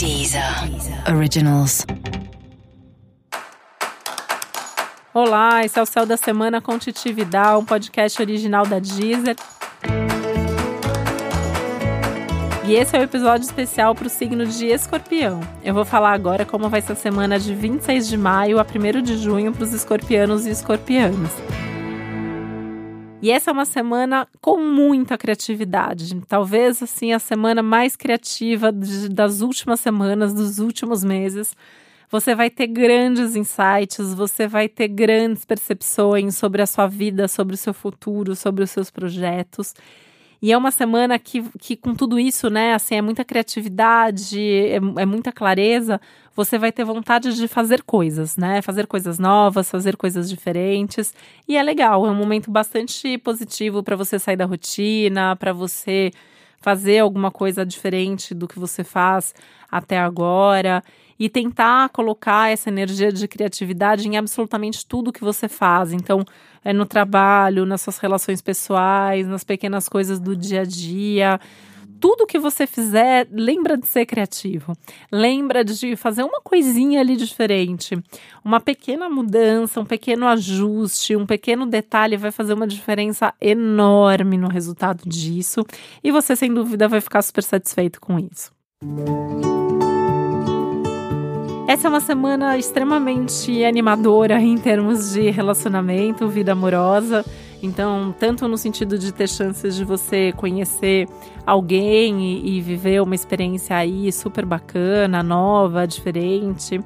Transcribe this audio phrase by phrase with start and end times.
[0.00, 0.42] Deezer
[1.14, 1.84] Originals.
[5.12, 9.36] Olá, esse é o Céu da Semana com Titi Vidal, um podcast original da Deezer.
[12.64, 15.42] E esse é o episódio especial para o signo de Escorpião.
[15.62, 19.02] Eu vou falar agora como vai ser a semana de 26 de maio a 1
[19.02, 21.30] de junho para os escorpianos e escorpianas.
[23.22, 26.18] E essa é uma semana com muita criatividade.
[26.26, 31.54] Talvez assim a semana mais criativa das últimas semanas, dos últimos meses.
[32.10, 37.54] Você vai ter grandes insights, você vai ter grandes percepções sobre a sua vida, sobre
[37.54, 39.74] o seu futuro, sobre os seus projetos.
[40.42, 44.76] E é uma semana que, que com tudo isso, né, assim, é muita criatividade, é,
[44.76, 46.00] é muita clareza,
[46.34, 48.62] você vai ter vontade de fazer coisas, né?
[48.62, 51.12] Fazer coisas novas, fazer coisas diferentes.
[51.46, 56.10] E é legal, é um momento bastante positivo para você sair da rotina, para você
[56.60, 59.34] fazer alguma coisa diferente do que você faz
[59.70, 60.82] até agora
[61.20, 65.92] e tentar colocar essa energia de criatividade em absolutamente tudo que você faz.
[65.92, 66.24] Então,
[66.64, 71.38] é no trabalho, nas suas relações pessoais, nas pequenas coisas do dia a dia.
[72.00, 74.74] Tudo que você fizer, lembra de ser criativo.
[75.12, 78.02] Lembra de fazer uma coisinha ali diferente.
[78.42, 84.48] Uma pequena mudança, um pequeno ajuste, um pequeno detalhe vai fazer uma diferença enorme no
[84.48, 85.66] resultado disso.
[86.02, 88.50] E você, sem dúvida, vai ficar super satisfeito com isso.
[91.70, 97.24] Essa é uma semana extremamente animadora em termos de relacionamento, vida amorosa.
[97.62, 101.06] Então, tanto no sentido de ter chances de você conhecer
[101.46, 106.80] alguém e, e viver uma experiência aí super bacana, nova, diferente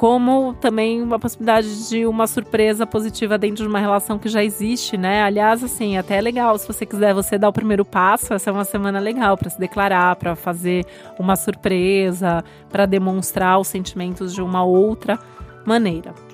[0.00, 4.96] como também uma possibilidade de uma surpresa positiva dentro de uma relação que já existe,
[4.96, 5.22] né?
[5.22, 8.52] Aliás, assim, até é legal se você quiser você dar o primeiro passo, essa é
[8.52, 10.86] uma semana legal para se declarar, para fazer
[11.18, 15.18] uma surpresa, para demonstrar os sentimentos de uma outra
[15.66, 16.29] maneira.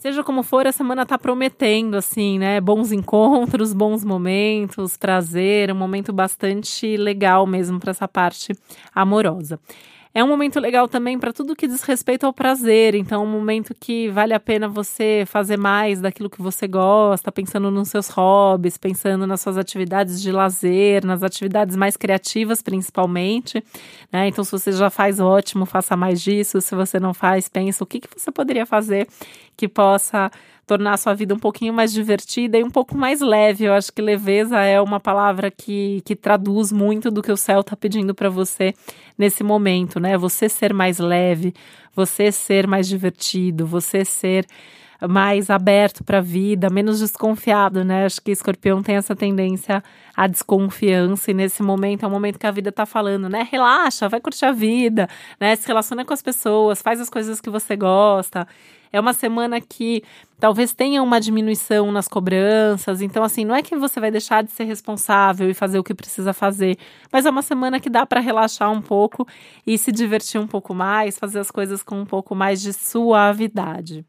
[0.00, 2.58] Seja como for, a semana tá prometendo, assim, né?
[2.58, 8.54] Bons encontros, bons momentos, prazer, um momento bastante legal mesmo para essa parte
[8.94, 9.60] amorosa.
[10.12, 12.96] É um momento legal também para tudo que diz respeito ao prazer.
[12.96, 17.30] Então, é um momento que vale a pena você fazer mais daquilo que você gosta,
[17.30, 23.62] pensando nos seus hobbies, pensando nas suas atividades de lazer, nas atividades mais criativas, principalmente.
[24.12, 24.26] Né?
[24.26, 26.60] Então, se você já faz ótimo, faça mais disso.
[26.60, 29.06] Se você não faz, pensa o que, que você poderia fazer
[29.56, 30.30] que possa
[30.70, 33.64] tornar a sua vida um pouquinho mais divertida e um pouco mais leve.
[33.64, 37.62] Eu acho que leveza é uma palavra que, que traduz muito do que o céu
[37.62, 38.72] está pedindo para você
[39.18, 40.16] nesse momento, né?
[40.16, 41.52] Você ser mais leve,
[41.92, 44.46] você ser mais divertido, você ser
[45.08, 48.04] mais aberto para a vida, menos desconfiado, né?
[48.04, 49.82] Acho que escorpião tem essa tendência
[50.16, 53.46] à desconfiança e nesse momento é o momento que a vida está falando, né?
[53.50, 55.08] Relaxa, vai curtir a vida,
[55.40, 55.56] né?
[55.56, 58.46] Se relaciona com as pessoas, faz as coisas que você gosta.
[58.92, 60.02] É uma semana que
[60.38, 63.00] talvez tenha uma diminuição nas cobranças.
[63.00, 65.94] Então, assim, não é que você vai deixar de ser responsável e fazer o que
[65.94, 66.76] precisa fazer,
[67.12, 69.26] mas é uma semana que dá para relaxar um pouco
[69.66, 74.04] e se divertir um pouco mais, fazer as coisas com um pouco mais de suavidade.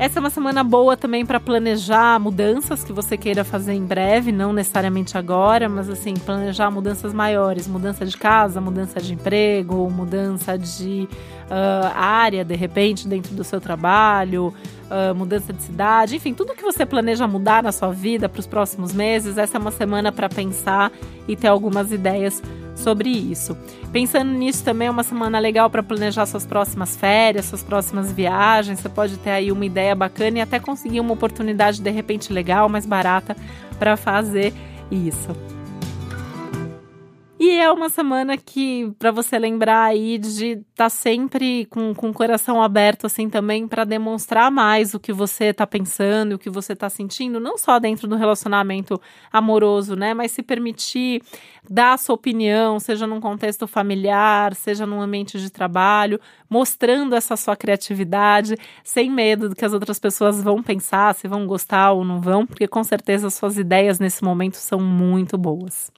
[0.00, 4.32] Essa é uma semana boa também para planejar mudanças que você queira fazer em breve,
[4.32, 10.56] não necessariamente agora, mas assim, planejar mudanças maiores, mudança de casa, mudança de emprego, mudança
[10.56, 11.06] de
[11.50, 14.54] uh, área, de repente, dentro do seu trabalho,
[14.86, 18.46] uh, mudança de cidade, enfim, tudo que você planeja mudar na sua vida para os
[18.46, 20.90] próximos meses, essa é uma semana para pensar
[21.28, 22.42] e ter algumas ideias
[22.74, 23.56] sobre isso.
[23.92, 28.80] Pensando nisso também é uma semana legal para planejar suas próximas férias, suas próximas viagens.
[28.80, 32.68] Você pode ter aí uma ideia bacana e até conseguir uma oportunidade de repente legal,
[32.68, 33.36] mais barata
[33.78, 34.52] para fazer
[34.90, 35.59] isso.
[37.42, 42.10] E é uma semana que, para você lembrar aí, de estar tá sempre com, com
[42.10, 46.50] o coração aberto, assim, também, para demonstrar mais o que você está pensando, o que
[46.50, 49.00] você está sentindo, não só dentro do relacionamento
[49.32, 50.12] amoroso, né?
[50.12, 51.22] Mas se permitir
[51.66, 57.38] dar a sua opinião, seja num contexto familiar, seja num ambiente de trabalho, mostrando essa
[57.38, 58.54] sua criatividade,
[58.84, 62.46] sem medo do que as outras pessoas vão pensar, se vão gostar ou não vão,
[62.46, 65.90] porque com certeza as suas ideias nesse momento são muito boas.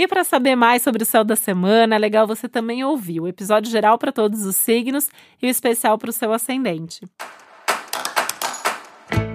[0.00, 3.28] E para saber mais sobre o céu da semana, é legal você também ouvir o
[3.28, 5.10] episódio geral para todos os signos
[5.42, 7.02] e o especial para o seu ascendente.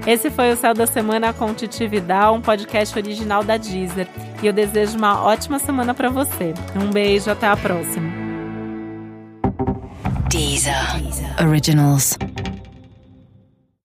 [0.07, 4.07] Esse foi o Céu da Semana com Titi Vidal, um podcast original da Deezer.
[4.41, 6.55] E eu desejo uma ótima semana para você.
[6.75, 8.11] Um beijo, até a próxima.
[10.31, 10.99] Deezer.
[10.99, 11.47] Deezer.
[11.47, 12.17] Originals.